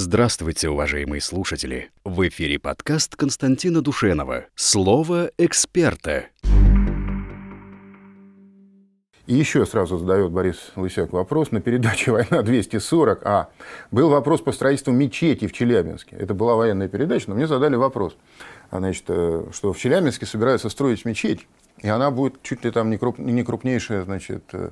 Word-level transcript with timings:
Здравствуйте, 0.00 0.68
уважаемые 0.68 1.20
слушатели! 1.20 1.90
В 2.04 2.28
эфире 2.28 2.60
подкаст 2.60 3.16
Константина 3.16 3.82
Душенова 3.82 4.44
«Слово 4.54 5.32
эксперта». 5.38 6.26
И 9.26 9.34
еще 9.34 9.66
сразу 9.66 9.98
задает 9.98 10.30
Борис 10.30 10.70
Лысяк 10.76 11.12
вопрос 11.12 11.50
на 11.50 11.60
передаче 11.60 12.12
«Война-240». 12.12 13.22
А, 13.24 13.48
был 13.90 14.08
вопрос 14.08 14.40
по 14.40 14.52
строительству 14.52 14.92
мечети 14.92 15.48
в 15.48 15.52
Челябинске. 15.52 16.14
Это 16.14 16.32
была 16.32 16.54
военная 16.54 16.86
передача, 16.86 17.28
но 17.30 17.34
мне 17.34 17.48
задали 17.48 17.74
вопрос, 17.74 18.16
значит, 18.70 19.02
э, 19.08 19.46
что 19.52 19.72
в 19.72 19.78
Челябинске 19.78 20.26
собираются 20.26 20.68
строить 20.68 21.04
мечеть, 21.06 21.48
и 21.78 21.88
она 21.88 22.12
будет 22.12 22.40
чуть 22.42 22.64
ли 22.64 22.70
там 22.70 22.88
не, 22.90 22.98
круп, 22.98 23.18
не 23.18 23.42
крупнейшая, 23.42 24.04
значит, 24.04 24.44
э, 24.52 24.70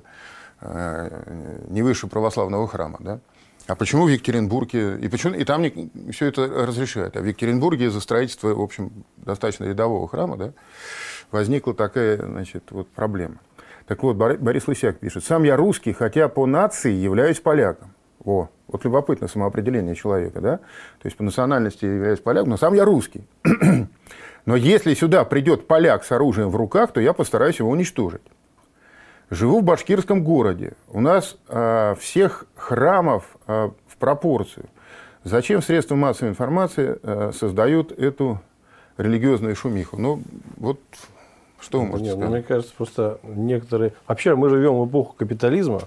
э, 0.60 1.64
не 1.66 1.82
выше 1.82 2.06
православного 2.06 2.68
храма. 2.68 2.98
Да? 3.00 3.18
А 3.66 3.74
почему 3.74 4.04
в 4.04 4.08
Екатеринбурге? 4.08 4.98
И, 5.00 5.08
почему, 5.08 5.34
и 5.34 5.44
там 5.44 5.62
не, 5.62 5.90
все 6.12 6.26
это 6.26 6.46
разрешают. 6.46 7.16
А 7.16 7.20
в 7.20 7.24
Екатеринбурге 7.24 7.90
за 7.90 8.00
строительство, 8.00 8.54
в 8.54 8.60
общем, 8.60 9.04
достаточно 9.16 9.64
рядового 9.64 10.06
храма 10.06 10.36
да, 10.36 10.52
возникла 11.32 11.74
такая 11.74 12.16
значит, 12.16 12.64
вот 12.70 12.88
проблема. 12.88 13.36
Так 13.86 14.02
вот, 14.02 14.16
Борис 14.16 14.66
Лысяк 14.66 14.98
пишет. 14.98 15.24
«Сам 15.24 15.44
я 15.44 15.56
русский, 15.56 15.92
хотя 15.92 16.28
по 16.28 16.46
нации 16.46 16.92
являюсь 16.92 17.40
поляком». 17.40 17.92
О, 18.24 18.48
вот 18.66 18.84
любопытное 18.84 19.28
самоопределение 19.28 19.94
человека, 19.94 20.40
да? 20.40 20.56
То 20.58 21.06
есть 21.06 21.16
по 21.16 21.22
национальности 21.22 21.84
являюсь 21.84 22.18
поляком, 22.18 22.50
но 22.50 22.56
сам 22.56 22.74
я 22.74 22.84
русский. 22.84 23.24
но 24.46 24.56
если 24.56 24.94
сюда 24.94 25.24
придет 25.24 25.68
поляк 25.68 26.04
с 26.04 26.10
оружием 26.10 26.50
в 26.50 26.56
руках, 26.56 26.92
то 26.92 27.00
я 27.00 27.12
постараюсь 27.12 27.60
его 27.60 27.70
уничтожить. 27.70 28.22
Живу 29.30 29.60
в 29.60 29.64
башкирском 29.64 30.22
городе. 30.22 30.74
У 30.88 31.00
нас 31.00 31.36
э, 31.48 31.94
всех 31.98 32.46
храмов 32.54 33.36
э, 33.48 33.70
в 33.88 33.96
пропорцию. 33.96 34.66
Зачем 35.24 35.62
средства 35.62 35.96
массовой 35.96 36.30
информации 36.30 36.98
э, 37.02 37.32
создают 37.34 37.90
эту 37.90 38.40
религиозную 38.96 39.56
шумиху? 39.56 39.96
Ну, 39.96 40.22
вот 40.58 40.78
что 41.58 41.80
вы 41.80 41.86
можете 41.86 42.10
Нет, 42.10 42.18
сказать? 42.18 42.30
Мне 42.30 42.42
кажется, 42.42 42.74
просто 42.76 43.18
некоторые... 43.24 43.94
Вообще, 44.06 44.36
мы 44.36 44.48
живем 44.48 44.74
в 44.74 44.88
эпоху 44.88 45.16
капитализма, 45.16 45.80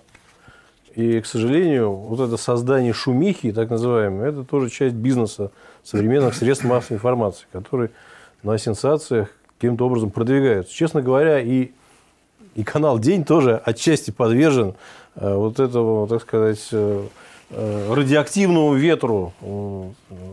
и, 0.96 1.22
к 1.22 1.26
сожалению, 1.26 1.94
вот 1.94 2.20
это 2.20 2.36
создание 2.36 2.92
шумихи, 2.92 3.54
так 3.54 3.70
называемое, 3.70 4.32
это 4.32 4.44
тоже 4.44 4.70
часть 4.70 4.96
бизнеса 4.96 5.52
современных 5.84 6.34
средств 6.34 6.66
массовой 6.66 6.98
информации, 6.98 7.46
которые 7.54 7.92
на 8.44 8.58
сенсациях 8.58 9.30
каким-то 9.58 9.86
образом 9.86 10.10
продвигаются. 10.12 10.74
Честно 10.74 11.02
говоря, 11.02 11.40
и 11.40 11.72
и 12.60 12.64
канал 12.64 13.00
День 13.00 13.24
тоже 13.24 13.62
отчасти 13.64 14.12
подвержен 14.12 14.76
э, 15.16 15.34
вот 15.34 15.62
этому, 15.62 16.08
так 16.08 16.22
сказать, 16.22 16.68
э, 16.74 17.04
э, 17.52 17.94
радиоактивному 17.94 18.74
ветру 18.74 19.34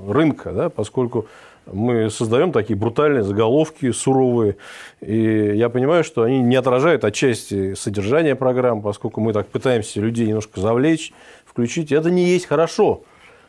рынка, 0.08 0.50
да, 0.50 0.68
поскольку 0.68 1.26
мы 1.70 2.10
создаем 2.10 2.50
такие 2.50 2.76
брутальные 2.76 3.22
заголовки, 3.22 3.92
суровые. 3.92 4.56
И 5.00 5.52
я 5.54 5.68
понимаю, 5.68 6.02
что 6.02 6.22
они 6.22 6.40
не 6.40 6.56
отражают 6.56 7.04
отчасти 7.04 7.74
содержания 7.74 8.34
программ, 8.34 8.82
поскольку 8.82 9.20
мы 9.20 9.32
так 9.32 9.46
пытаемся 9.46 10.00
людей 10.00 10.26
немножко 10.26 10.60
завлечь, 10.60 11.12
включить. 11.44 11.92
Это 11.92 12.10
не 12.10 12.24
есть 12.24 12.46
хорошо. 12.46 13.02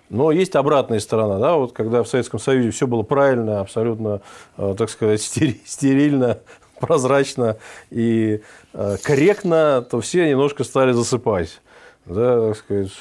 Но 0.09 0.31
есть 0.31 0.55
обратная 0.55 0.99
сторона, 0.99 1.39
да, 1.39 1.55
вот 1.55 1.73
когда 1.73 2.01
в 2.03 2.07
Советском 2.07 2.39
Союзе 2.39 2.69
все 2.69 2.87
было 2.87 3.01
правильно, 3.01 3.59
абсолютно, 3.59 4.21
так 4.55 4.89
сказать, 4.89 5.21
стерильно, 5.65 6.39
прозрачно 6.79 7.57
и 7.89 8.41
э, 8.73 8.97
корректно, 9.03 9.85
то 9.89 10.01
все 10.01 10.29
немножко 10.29 10.63
стали 10.63 10.91
засыпать. 10.91 11.61
Да, 12.07 12.47
так 12.47 12.57
сказать. 12.57 12.91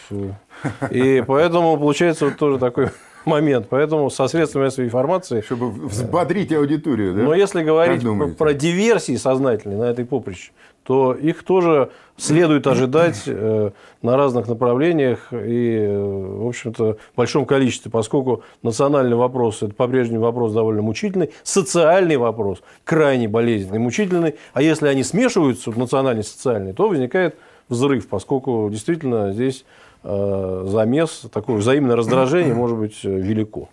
И 0.91 1.23
поэтому 1.27 1.77
получается 1.77 2.27
вот 2.27 2.37
тоже 2.37 2.59
такой 2.59 2.89
момент. 3.25 3.67
Поэтому 3.69 4.11
со 4.11 4.29
средствами 4.29 4.65
массовой 4.65 4.87
информации... 4.87 5.41
Чтобы 5.43 5.71
взбодрить 5.71 6.53
аудиторию, 6.53 7.15
да? 7.15 7.23
Но 7.23 7.35
если 7.35 7.63
говорить 7.63 8.03
про 8.37 8.55
диверсии 8.55 9.17
сознательные 9.17 9.79
на 9.79 9.85
этой 9.85 10.05
поприще, 10.05 10.53
то 10.87 11.15
их 11.15 11.43
тоже 11.43 11.91
следует 12.17 12.67
ожидать 12.69 13.25
э, 13.27 13.71
на 14.03 14.17
разных 14.17 14.47
направлениях 14.47 15.33
и, 15.33 15.79
э, 15.81 15.99
в 15.99 16.47
общем-то, 16.47 16.97
в 17.13 17.17
большом 17.17 17.45
количестве, 17.45 17.91
поскольку 17.91 18.45
национальный 18.63 19.17
вопрос– 19.17 19.59
это 19.63 19.75
по-прежнему 19.75 20.23
вопрос 20.23 20.53
довольно 20.53 20.83
мучительный, 20.83 21.33
социальный 21.43 22.17
вопрос 22.17 22.63
крайне 22.85 23.27
болезненный, 23.27 23.81
мучительный, 23.81 24.37
а 24.55 24.63
если 24.63 24.87
они 24.87 25.03
смешиваются, 25.03 25.73
национальный 25.73 26.21
и 26.21 26.25
социальный, 26.25 26.73
то 26.73 26.89
возникает 26.89 27.37
взрыв, 27.69 28.09
поскольку 28.09 28.69
действительно 28.71 29.33
здесь 29.33 29.65
э, 30.03 30.65
замес, 30.69 31.25
такое 31.33 31.57
взаимное 31.57 31.97
раздражение 31.97 32.55
может 32.55 32.79
быть 32.79 33.03
велико. 33.05 33.69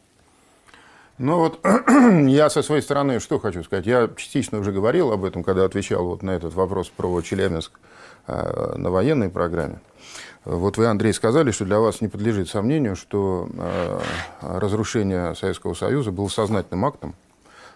Ну 1.17 1.37
вот 1.37 1.59
я 2.27 2.49
со 2.49 2.63
своей 2.63 2.81
стороны 2.81 3.19
что 3.19 3.39
хочу 3.39 3.63
сказать. 3.63 3.85
Я 3.85 4.09
частично 4.15 4.59
уже 4.59 4.71
говорил 4.71 5.11
об 5.11 5.23
этом, 5.23 5.43
когда 5.43 5.65
отвечал 5.65 6.05
вот 6.05 6.23
на 6.23 6.31
этот 6.31 6.53
вопрос 6.53 6.89
про 6.89 7.21
Челябинск 7.21 7.79
э, 8.27 8.73
на 8.77 8.89
военной 8.89 9.29
программе. 9.29 9.79
Вот 10.45 10.77
вы, 10.77 10.87
Андрей, 10.87 11.13
сказали, 11.13 11.51
что 11.51 11.63
для 11.63 11.79
вас 11.79 12.01
не 12.01 12.09
подлежит 12.09 12.49
сомнению, 12.49 12.95
что 12.95 13.47
э, 13.57 13.99
разрушение 14.41 15.35
Советского 15.35 15.73
Союза 15.73 16.11
было 16.11 16.27
сознательным 16.27 16.83
актом, 16.85 17.15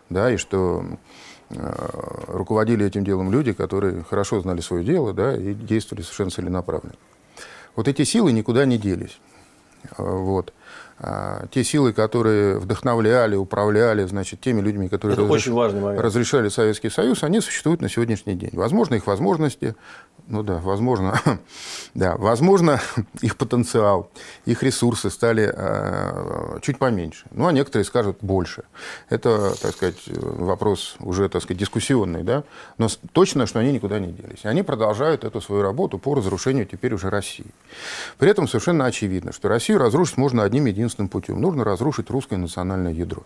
да, 0.10 0.32
и 0.32 0.38
что 0.38 0.84
э, 0.84 0.96
руководили 1.50 2.86
этим 2.86 3.04
делом 3.04 3.32
люди, 3.32 3.54
которые 3.54 4.04
хорошо 4.04 4.42
знали 4.42 4.62
свое 4.62 4.84
дело 4.84 5.14
да, 5.14 5.36
и 5.36 5.54
действовали 5.54 6.04
совершенно 6.04 6.32
целенаправленно. 6.32 6.96
Вот 7.76 7.88
эти 7.88 8.04
силы 8.04 8.32
никуда 8.32 8.66
не 8.66 8.78
делись. 8.78 9.20
Вот. 9.98 10.54
А, 11.00 11.46
те 11.52 11.64
силы, 11.64 11.94
которые 11.94 12.58
вдохновляли, 12.58 13.36
управляли, 13.36 14.06
значит, 14.06 14.42
теми 14.42 14.62
людьми, 14.62 14.90
которые 14.90 15.16
разреш... 15.16 15.48
разрешали 15.48 16.50
Советский 16.50 16.90
Союз, 16.90 17.24
они 17.24 17.40
существуют 17.40 17.82
на 17.82 17.90
сегодняшний 17.90 18.34
день. 18.34 18.50
Возможно, 18.54 18.96
их 18.96 19.06
возможности, 19.06 19.76
ну 20.28 20.44
да, 20.44 20.58
возможно, 20.58 21.20
да, 21.94 22.18
возможно, 22.18 22.82
их 23.22 23.38
потенциал, 23.38 24.12
их 24.46 24.62
ресурсы 24.62 25.10
стали 25.10 25.52
э, 25.54 26.60
чуть 26.62 26.78
поменьше. 26.78 27.26
Ну, 27.32 27.48
а 27.48 27.52
некоторые 27.52 27.86
скажут 27.86 28.18
больше. 28.22 28.64
Это, 29.10 29.54
так 29.62 29.72
сказать, 29.72 29.98
вопрос 30.08 30.98
уже, 31.00 31.30
так 31.30 31.42
сказать, 31.42 31.60
дискуссионный, 31.60 32.24
да. 32.24 32.44
Но 32.78 32.88
точно, 33.14 33.48
что 33.48 33.60
они 33.60 33.72
никуда 33.72 34.00
не 34.00 34.12
делись. 34.12 34.46
Они 34.46 34.64
продолжают 34.64 35.24
эту 35.24 35.40
свою 35.40 35.62
работу 35.62 35.98
по 35.98 36.14
разрушению 36.14 36.66
теперь 36.66 36.94
уже 36.94 37.10
России. 37.10 37.48
При 38.18 38.30
этом 38.30 38.48
совершенно 38.48 38.86
очевидно, 38.86 39.32
что 39.32 39.48
Россию 39.48 39.80
разрушить 39.80 40.18
можно 40.18 40.44
одним 40.44 40.66
единственным 40.66 41.10
путем. 41.10 41.40
Нужно 41.40 41.64
разрушить 41.64 42.10
русское 42.10 42.38
национальное 42.38 42.94
ядро. 42.94 43.24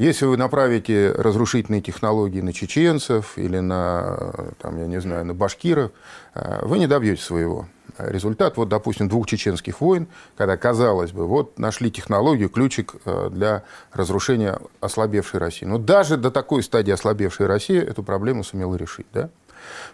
Если 0.00 0.24
вы 0.24 0.38
направите 0.38 1.12
разрушительные 1.12 1.82
технологии 1.82 2.40
на 2.40 2.54
чеченцев 2.54 3.36
или 3.36 3.58
на, 3.58 4.32
там, 4.58 4.78
я 4.78 4.86
не 4.86 4.98
знаю, 4.98 5.26
на 5.26 5.34
башкиров, 5.34 5.90
э, 6.34 6.64
вы 6.64 6.78
не 6.78 6.86
добьетесь 6.86 7.22
своего. 7.22 7.68
Результат, 7.98 8.56
вот, 8.56 8.70
допустим, 8.70 9.10
двух 9.10 9.26
чеченских 9.26 9.82
войн, 9.82 10.08
когда, 10.38 10.56
казалось 10.56 11.12
бы, 11.12 11.26
вот 11.26 11.58
нашли 11.58 11.90
технологию, 11.90 12.48
ключик 12.48 12.94
э, 13.04 13.28
для 13.30 13.62
разрушения 13.92 14.58
ослабевшей 14.80 15.38
России. 15.38 15.66
Но 15.66 15.76
даже 15.76 16.16
до 16.16 16.30
такой 16.30 16.62
стадии 16.62 16.92
ослабевшей 16.92 17.44
России 17.44 17.78
эту 17.78 18.02
проблему 18.02 18.42
сумела 18.42 18.76
решить. 18.76 19.06
Да? 19.12 19.28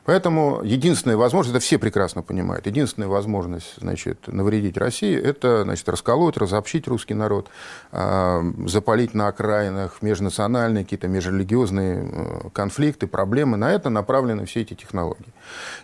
Поэтому 0.04 0.60
единственная 0.62 1.16
возможность, 1.16 1.56
это 1.56 1.65
все 1.65 1.78
прекрасно 1.78 2.22
понимают, 2.22 2.66
единственная 2.66 3.09
возможность 3.09 3.75
значит, 3.78 4.28
навредить 4.28 4.77
России, 4.77 5.16
это 5.16 5.65
значит, 5.65 5.88
расколоть, 5.88 6.37
разобщить 6.37 6.87
русский 6.87 7.15
народ, 7.15 7.49
а, 7.93 8.43
запалить 8.66 9.15
на 9.15 9.28
окраинах 9.28 10.03
межнациональные, 10.03 10.84
какие-то 10.84 11.09
межрелигиозные 11.09 12.10
э, 12.10 12.49
конфликты, 12.53 13.06
проблемы. 13.06 13.56
На 13.56 13.72
это 13.72 13.91
направлены 13.91 14.47
все 14.47 14.62
эти 14.62 14.75
технологии. 14.75 15.32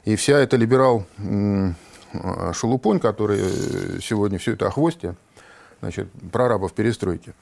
И 0.05 0.17
вся 0.17 0.39
эта 0.39 0.57
либерал 0.57 1.07
шелупонь, 2.53 3.01
который 3.01 4.01
сегодня 4.03 4.39
все 4.39 4.53
это 4.53 4.67
охвостье, 4.67 5.17
значит, 5.81 6.09
прорабов 6.31 6.73
перестройки, 6.73 7.35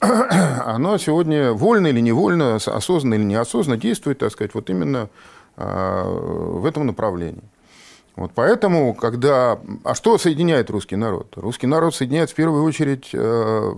оно 0.00 0.98
сегодня 0.98 1.52
вольно 1.52 1.88
или 1.88 2.00
невольно, 2.00 2.56
осознанно 2.56 3.14
или 3.14 3.24
неосознанно 3.24 3.80
действует, 3.80 4.18
так 4.18 4.32
сказать, 4.32 4.54
вот 4.54 4.70
именно 4.70 5.08
в 5.56 6.66
этом 6.66 6.86
направлении. 6.86 7.42
Вот 8.16 8.32
поэтому, 8.34 8.94
когда... 8.94 9.58
А 9.84 9.94
что 9.94 10.16
соединяет 10.16 10.70
русский 10.70 10.96
народ? 10.96 11.32
Русский 11.36 11.66
народ 11.66 11.94
соединяет 11.94 12.30
в 12.30 12.34
первую 12.34 12.64
очередь 12.64 13.10
э, 13.12 13.72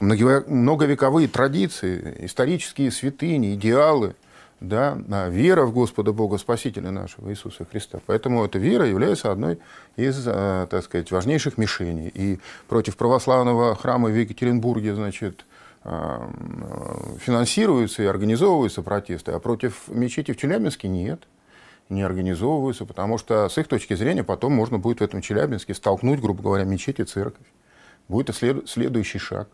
многовековые 0.00 1.28
традиции, 1.28 2.16
исторические 2.20 2.90
святыни, 2.90 3.54
идеалы, 3.54 4.14
да, 4.60 4.98
а 5.10 5.30
вера 5.30 5.64
в 5.64 5.72
Господа 5.72 6.12
Бога 6.12 6.36
Спасителя 6.36 6.90
нашего 6.90 7.30
Иисуса 7.30 7.64
Христа. 7.64 8.00
Поэтому 8.06 8.44
эта 8.44 8.58
вера 8.58 8.86
является 8.86 9.32
одной 9.32 9.58
из, 9.96 10.24
э, 10.26 10.66
так 10.68 10.84
сказать, 10.84 11.10
важнейших 11.10 11.56
мишеней. 11.56 12.10
И 12.12 12.40
против 12.68 12.98
православного 12.98 13.74
храма 13.76 14.10
в 14.10 14.14
Екатеринбурге, 14.14 14.94
значит, 14.94 15.46
финансируются 15.84 18.02
и 18.02 18.06
организовываются 18.06 18.82
протесты, 18.82 19.32
а 19.32 19.38
против 19.38 19.88
мечети 19.88 20.32
в 20.32 20.36
Челябинске 20.36 20.88
нет, 20.88 21.20
не 21.88 22.02
организовываются, 22.02 22.84
потому 22.84 23.18
что 23.18 23.48
с 23.48 23.56
их 23.58 23.68
точки 23.68 23.94
зрения 23.94 24.24
потом 24.24 24.52
можно 24.52 24.78
будет 24.78 25.00
в 25.00 25.02
этом 25.02 25.22
Челябинске 25.22 25.74
столкнуть, 25.74 26.20
грубо 26.20 26.42
говоря, 26.42 26.64
мечеть 26.64 27.00
и 27.00 27.04
церковь. 27.04 27.46
будет 28.08 28.34
след, 28.34 28.68
следующий 28.68 29.18
шаг. 29.18 29.48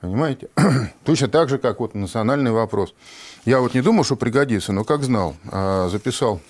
Понимаете? 0.00 0.48
Точно 1.04 1.28
так 1.28 1.48
же, 1.48 1.58
как 1.58 1.80
вот 1.80 1.94
национальный 1.94 2.50
вопрос. 2.50 2.94
Я 3.44 3.60
вот 3.60 3.74
не 3.74 3.82
думал, 3.82 4.04
что 4.04 4.16
пригодится, 4.16 4.72
но 4.72 4.84
как 4.84 5.04
знал, 5.04 5.36
а, 5.50 5.88
записал, 5.88 6.40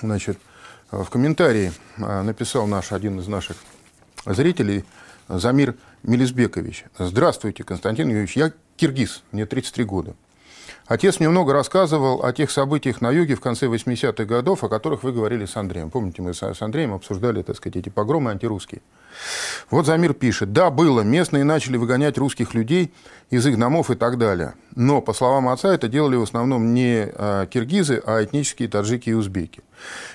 значит, 0.00 0.38
в 0.90 1.06
комментарии 1.06 1.72
а, 1.98 2.22
написал 2.22 2.66
наш, 2.66 2.92
один 2.92 3.18
из 3.18 3.26
наших 3.26 3.56
зрителей, 4.26 4.84
Замир 5.38 5.76
Мелизбекович. 6.02 6.84
Здравствуйте, 6.98 7.64
Константин 7.64 8.08
Юрьевич. 8.08 8.36
Я 8.36 8.52
киргиз, 8.76 9.22
мне 9.32 9.46
33 9.46 9.84
года. 9.84 10.14
Отец 10.86 11.20
мне 11.20 11.28
много 11.28 11.52
рассказывал 11.52 12.24
о 12.24 12.32
тех 12.32 12.50
событиях 12.50 13.00
на 13.00 13.10
юге 13.10 13.34
в 13.34 13.40
конце 13.40 13.66
80-х 13.66 14.24
годов, 14.24 14.64
о 14.64 14.68
которых 14.68 15.04
вы 15.04 15.12
говорили 15.12 15.46
с 15.46 15.56
Андреем. 15.56 15.90
Помните, 15.90 16.20
мы 16.22 16.34
с 16.34 16.60
Андреем 16.60 16.92
обсуждали, 16.92 17.42
так 17.42 17.56
сказать, 17.56 17.76
эти 17.76 17.88
погромы 17.88 18.30
антирусские. 18.30 18.82
Вот 19.70 19.86
Замир 19.86 20.12
пишет, 20.12 20.52
да, 20.52 20.70
было, 20.70 21.02
местные 21.02 21.44
начали 21.44 21.76
выгонять 21.76 22.18
русских 22.18 22.52
людей 22.52 22.92
из 23.30 23.46
их 23.46 23.58
домов 23.58 23.90
и 23.90 23.94
так 23.94 24.18
далее. 24.18 24.54
Но, 24.74 25.00
по 25.00 25.12
словам 25.14 25.48
отца, 25.48 25.72
это 25.72 25.88
делали 25.88 26.16
в 26.16 26.22
основном 26.22 26.74
не 26.74 27.08
а, 27.14 27.46
киргизы, 27.46 28.02
а 28.04 28.22
этнические 28.22 28.68
таджики 28.68 29.10
и 29.10 29.14
узбеки. 29.14 29.62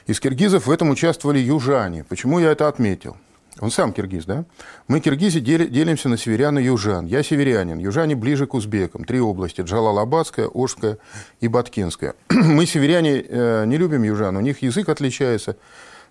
Из 0.06 0.20
киргизов 0.20 0.68
в 0.68 0.72
этом 0.72 0.90
участвовали 0.90 1.40
южане. 1.40 2.04
Почему 2.04 2.40
я 2.40 2.52
это 2.52 2.68
отметил? 2.68 3.18
Он 3.60 3.72
сам 3.72 3.94
киргиз, 3.94 4.26
да? 4.26 4.46
Мы, 4.88 5.00
киргизи, 5.00 5.40
делимся 5.40 6.10
на 6.10 6.18
северян 6.18 6.60
и 6.60 6.64
южан. 6.64 7.06
Я 7.06 7.24
северянин. 7.24 7.80
Южане 7.80 8.16
ближе 8.16 8.46
к 8.46 8.54
узбекам. 8.54 9.04
Три 9.04 9.20
области. 9.20 9.62
Джалалабадская, 9.62 10.50
Ошская 10.54 10.98
и 11.40 11.48
Баткинская. 11.48 12.14
Мы, 12.30 12.66
северяне, 12.66 13.24
э, 13.28 13.66
не 13.66 13.78
любим 13.78 14.04
южан. 14.04 14.38
У 14.38 14.42
них 14.42 14.62
язык 14.62 14.90
отличается. 14.90 15.58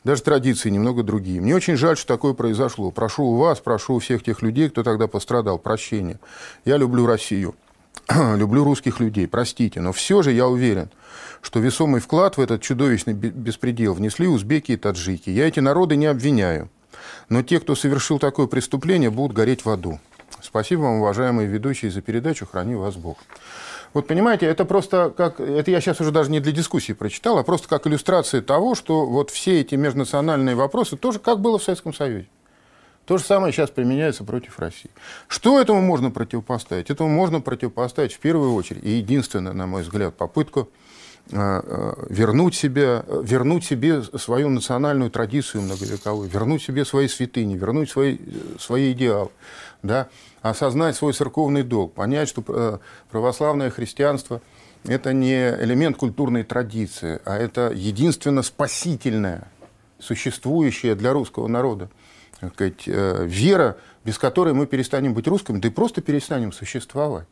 Даже 0.02 0.22
традиции 0.22 0.70
немного 0.70 1.02
другие. 1.02 1.40
Мне 1.40 1.54
очень 1.54 1.76
жаль, 1.76 1.96
что 1.96 2.06
такое 2.08 2.32
произошло. 2.32 2.90
Прошу 2.90 3.25
у 3.25 3.37
вас, 3.37 3.60
прошу 3.60 3.94
у 3.94 3.99
всех 3.99 4.22
тех 4.22 4.42
людей, 4.42 4.69
кто 4.69 4.82
тогда 4.82 5.06
пострадал, 5.08 5.58
прощения. 5.58 6.20
Я 6.64 6.76
люблю 6.76 7.06
Россию. 7.06 7.54
люблю 8.37 8.64
русских 8.64 9.00
людей, 9.00 9.26
простите. 9.26 9.81
Но 9.81 9.92
все 9.92 10.22
же 10.22 10.32
я 10.32 10.46
уверен, 10.46 10.90
что 11.42 11.60
весомый 11.60 12.00
вклад 12.00 12.37
в 12.37 12.40
этот 12.40 12.62
чудовищный 12.62 13.14
беспредел 13.14 13.94
внесли 13.94 14.26
узбеки 14.26 14.72
и 14.72 14.76
таджики. 14.76 15.31
Я 15.31 15.49
эти 15.49 15.60
народы 15.60 15.96
не 15.96 16.06
обвиняю. 16.06 16.70
Но 17.28 17.43
те, 17.43 17.61
кто 17.61 17.75
совершил 17.75 18.19
такое 18.19 18.46
преступление, 18.46 19.11
будут 19.11 19.37
гореть 19.37 19.64
в 19.64 19.70
аду. 19.70 19.99
Спасибо 20.40 20.82
вам, 20.82 21.00
уважаемые 21.00 21.49
ведущие, 21.49 21.90
за 21.90 22.00
передачу. 22.00 22.46
Храни 22.46 22.75
вас 22.75 22.96
Бог. 22.96 23.19
Вот 23.94 24.06
понимаете, 24.06 24.46
это 24.46 24.64
просто 24.64 25.12
как... 25.17 25.40
Это 25.40 25.70
я 25.70 25.81
сейчас 25.81 26.00
уже 26.00 26.11
даже 26.12 26.31
не 26.31 26.40
для 26.40 26.52
дискуссии 26.52 26.93
прочитал, 26.93 27.38
а 27.38 27.43
просто 27.43 27.69
как 27.69 27.87
иллюстрация 27.87 28.43
того, 28.43 28.75
что 28.75 29.06
вот 29.06 29.31
все 29.31 29.61
эти 29.61 29.75
межнациональные 29.75 30.55
вопросы 30.55 30.96
тоже 30.96 31.19
как 31.19 31.40
было 31.40 31.58
в 31.58 31.64
Советском 31.64 31.94
Союзе. 31.94 32.28
То 33.06 33.19
же 33.19 33.25
самое 33.25 33.52
сейчас 33.52 33.70
применяется 33.70 34.25
против 34.25 34.58
России. 34.58 34.90
Что 35.28 35.61
этому 35.61 35.81
можно 35.81 36.11
противопоставить? 36.11 36.90
Этому 36.90 37.08
можно 37.08 37.40
противопоставить 37.40 38.12
в 38.12 38.19
первую 38.19 38.52
очередь, 38.55 38.84
и 38.84 38.90
единственное, 38.90 39.52
на 39.52 39.67
мой 39.67 39.82
взгляд, 39.82 40.17
попытку 40.17 40.69
вернуть, 41.31 42.55
себе, 42.55 43.05
вернуть 43.23 43.64
себе 43.64 44.02
свою 44.02 44.49
национальную 44.49 45.11
традицию 45.11 45.62
многовековую, 45.62 46.28
вернуть 46.28 46.62
себе 46.62 46.84
свои 46.84 47.08
святыни, 47.08 47.56
вернуть 47.56 47.90
свои, 47.90 48.19
свои 48.58 48.93
идеалы, 48.93 49.31
да, 49.82 50.08
осознать 50.43 50.94
свой 50.94 51.12
церковный 51.12 51.64
долг, 51.64 51.94
понять, 51.94 52.28
что 52.28 52.44
э, 52.46 52.78
православное 53.11 53.70
христианство– 53.70 54.40
это 54.84 55.12
не 55.12 55.49
элемент 55.49 55.96
культурной 55.96 56.44
традиции, 56.44 57.20
а 57.25 57.37
это 57.37 57.73
единственно 57.75 58.43
спасительная, 58.43 59.49
существующая 59.99 60.94
для 60.94 61.12
русского 61.12 61.49
народа 61.49 61.90
сказать, 62.52 62.87
вера, 62.87 63.78
без 64.05 64.19
которой 64.19 64.55
мы 64.55 64.67
перестанем 64.67 65.14
быть 65.14 65.26
русскими, 65.26 65.58
да 65.58 65.69
и 65.69 65.70
просто 65.70 66.02
перестанем 66.02 66.52
существовать. 66.52 67.26